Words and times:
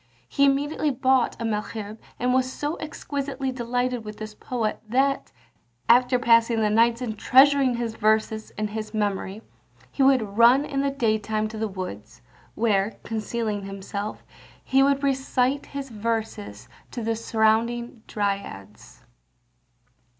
He 0.27 0.45
immediately 0.45 0.89
bought 0.89 1.39
a 1.39 1.45
Malherbe, 1.45 1.99
and 2.19 2.33
was 2.33 2.51
so 2.51 2.75
exquisitely 2.79 3.51
delighted 3.51 4.03
with 4.03 4.17
this 4.17 4.33
poet 4.33 4.79
that, 4.89 5.31
after 5.87 6.17
passing 6.17 6.59
the 6.59 6.71
nights 6.71 7.03
in 7.03 7.15
treasuring 7.15 7.75
his 7.75 7.93
verses 7.93 8.49
in 8.57 8.69
his 8.69 8.95
memory, 8.95 9.43
he 9.91 10.01
would 10.01 10.39
run 10.39 10.65
in 10.65 10.81
the 10.81 10.89
day 10.89 11.19
time 11.19 11.47
to 11.49 11.57
the 11.59 11.67
woods, 11.67 12.23
where, 12.55 12.97
concealing 13.03 13.65
himself, 13.65 14.23
he 14.63 14.81
would 14.81 15.03
recite 15.03 15.67
his 15.67 15.89
verses 15.91 16.67
to 16.89 17.03
the 17.03 17.15
surrounding 17.15 18.01
dryads. 18.07 19.03